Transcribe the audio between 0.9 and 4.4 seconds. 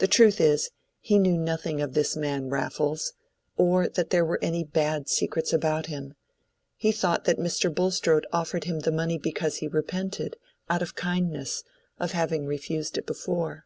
he knew nothing of this man Raffles, or that there were